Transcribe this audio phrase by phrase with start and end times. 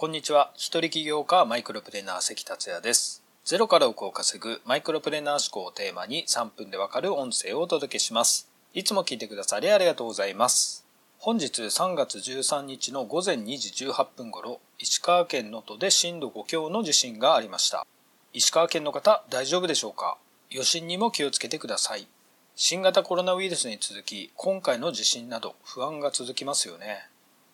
[0.00, 0.52] こんにちは。
[0.54, 3.20] 一人起業家マイクロプレーナー関達也です。
[3.44, 8.48] ゼロから億を稼ぐマイクロプレーナー思考をテーマに3分でわかる音声をお届けします。
[8.74, 10.86] いつも聞いてくださりありがとうございます。
[11.18, 17.84] 本日3月13日の午前2時18分頃、石川県能登で震度5強の地震がありました。
[18.32, 20.16] 石川県の方、大丈夫でしょうか？
[20.52, 22.06] 余震にも気をつけてください。
[22.54, 27.08] 新型コロナウイルスに続き、今回の地震など不安が続きますよね。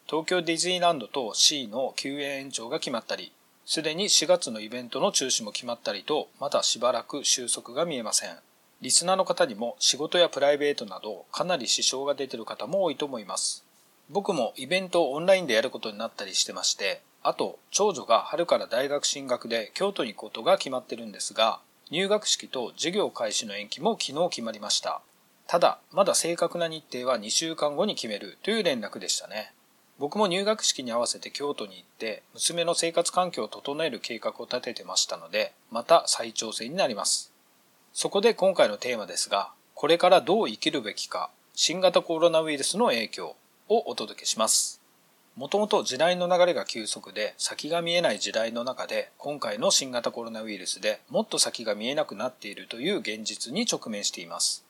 [0.07, 3.32] 東京ディズニーランドと C の休園延長が決まったり、
[3.64, 8.36] すでに4月のイベントの中止も決まったりと、まだしばらく収束が見えません。
[8.82, 13.64] リスナーの方にも仕事やプライベートなどかなり支障が出てる方も多いと思います。
[14.11, 25.00] 僕もイベントをオンラインでやることになったりしてまして、あと長女が春から大学進学で京都に行くことが決まってるんですが、入学式と授業開始の延期も昨日決まりました。
[25.46, 29.54] ただ、まだ正確な日程は2週間後に決めるという連絡でしたね。
[29.98, 37.33] 僕も入学式に合わせて京都に行って、娘の生活環境を整える計画を立ててましたので、また再調整になります。
[37.92, 43.36] そこで今回のテーマですが、これからどう生きるべきか、新型コロナウイルスの影響
[43.69, 44.81] をお届けします。
[45.36, 54.64] もともと時代の流れが急速で先が見えない時代の中で今回の新型コロナウイルスでもっと先が見えなくなっているという現実に直面しています。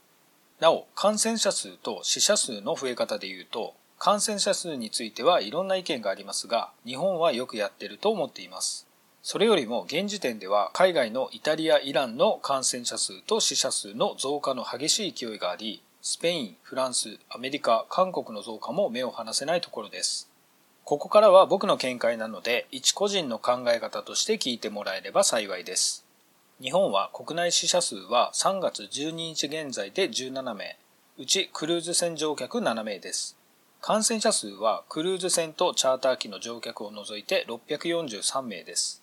[0.61, 8.87] なお、感染者数と死者数の増え方でいうと、感染者数についてはいろんな意見がありますが、日本はよくやってると思っています。
[9.23, 20.29] それよりも現時点では海外のイタリア、イランの感染者数と死者数の増加の激しい勢いがあり、スペイン、フランス、アメリカ、韓国の増加も目を離せないところです。
[20.85, 26.05] ここからは僕の見解なので、一個人の考え方として聞いてもらえれば幸いです。
[26.61, 30.77] 日本は国内死者数は3月12日現在で17名、
[31.17, 33.39] うちクルーズ船乗客7名です。
[33.87, 39.03] 感染者数はクルーズ船とチャーター機の乗客を除いて643名です。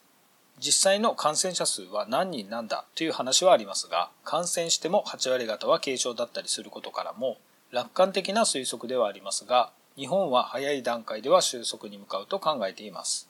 [0.57, 7.37] 実際の感染者数は何人なんだという話はありますが、感染しても8割方は軽症だったりすることからも、
[7.69, 13.29] 楽観的な推測ではありますが、日本は早い段階では収束に向かうと考えています。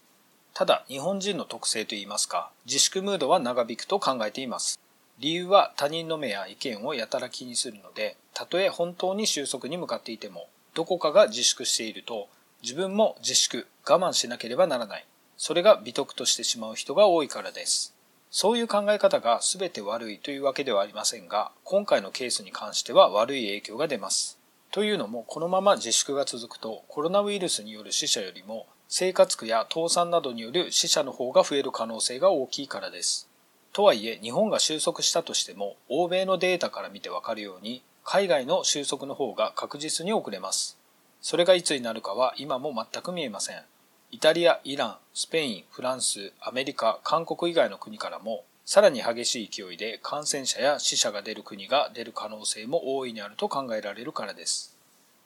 [0.54, 4.80] ただ、日本人の特性といいますか、自粛ムードは長引くと考えています。
[5.20, 12.30] 理由は他人の目や意見をやたら気にするので、たとえ本当に収束に向かっていても、どこかが自粛していると、
[12.62, 15.06] 自分も自粛、我慢しなければならない。
[15.36, 17.96] それが美徳としてしまう人が多いからです。
[18.30, 24.40] そういう考え方が全て悪いというわけではありませんが、今回のケースに関しては悪い影響が出ます。
[24.72, 33.28] というのも、このまま自粛が続くと、コロナウイルスによる死者よりも、生活苦や倒産などによる死者の方が増える可能性が大きいからです。
[33.74, 40.78] とはいえ、日本が収束したとしても、欧米のデータから見てわかるように、海外の収束の方が確実に遅れます。
[41.22, 43.62] それがいつになるかは今も全く見えません。
[44.10, 54.76] イタリア、イラン、スペイン、フランス、アメリカ、韓国以外の国からも、さらに激しい勢いで感染者や死者が出る国が出る可能性も大いにあると考えられるからです。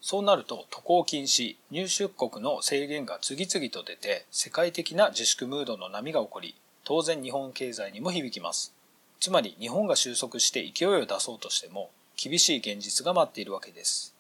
[0.02, 8.74] そうなると渡航禁止、入出国の制限が次々と出て世界的な自粛ムードの波が起こり、当然日本経済にも響きます。
[9.20, 14.16] つまり日本が収束して勢いを出そうとしても厳しい現実が待っているわけです。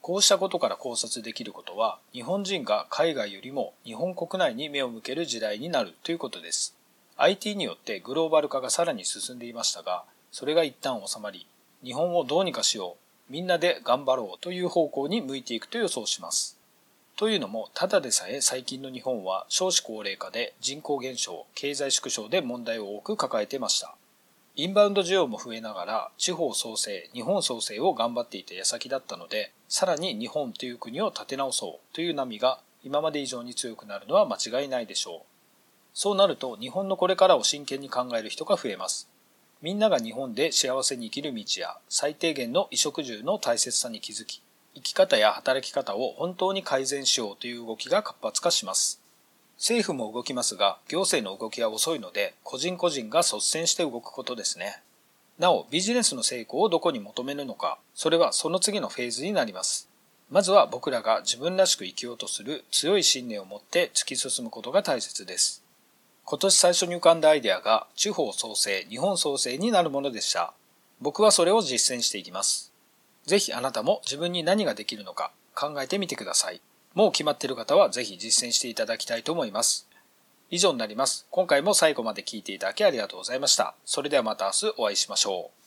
[0.00, 6.74] こうしたことから考察できることは日本人が海外よりも日本国内に目を向ける時代になるということです。
[7.16, 11.46] IT によってグローバル化がさらに進んでいましたが、それが一旦収まり、
[11.82, 12.96] 日本をどうにかしよ
[13.28, 16.56] う、みんなで頑張ろうという方向に向いていくと予想します。
[17.16, 23.96] というのも、ただでさえ最近の日本は少子高齢化で人口減少、経済縮小で問題を多く抱えていました。
[24.60, 35.20] インバウンド需要も増えながら地方創生、日本創生を頑張っていた矢先だったので、さらに日本という国を立て直そうという波が今まで以上に強くなるのは間違いないでしょう。
[35.94, 39.08] そうなると日本のこれからを真剣に考える人が増えます。
[39.62, 44.42] みんなが日本で幸せに生きる道や最低限の衣食住の大切さに気づき、
[44.74, 49.00] 生き方や働き方を本当に改善しようという動きが活発化します。
[49.58, 54.80] 政府も動きますが、行政の動きは遅いので、個人個人が率先して動くことですね。
[55.36, 59.88] なお、ビジネスの成功をどこに求めるのか、それはその次のフェーズになります。
[60.30, 65.64] まずは僕らが自分らしく生きようとする強い信念を持って突き進むことが大切です。
[66.24, 70.52] 今年最初に浮かんだアイデアが地方創生、日本創生になるものでした。
[71.00, 72.72] 僕はそれを実践していきます。
[73.24, 76.60] ぜひあなたも自分に何ができるのか考えてみてください。
[76.98, 79.86] もう決まっている方はぜひ実践していただきたいと思います。
[80.50, 81.28] 以上になります。
[81.30, 83.76] 今回も最後まで聞いていただきありがとうございました。
[83.84, 85.57] それではまた明日お会いしましょう。